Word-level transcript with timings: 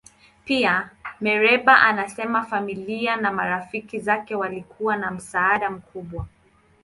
Pia, 0.45 0.89
Mereba 1.19 1.81
anasema 1.81 2.45
familia 2.45 3.15
na 3.15 3.31
marafiki 3.31 3.99
zake 3.99 4.35
walikuwa 4.35 4.97
na 4.97 5.11
msaada 5.11 5.69
mkubwa. 5.69 6.25